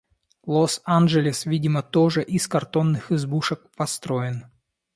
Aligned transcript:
Лос-Анджелес 0.47 1.45
видимо 1.45 1.83
тоже 1.83 2.23
из 2.23 2.47
картонных 2.47 3.11
избушек 3.11 3.69
построен 3.77 4.45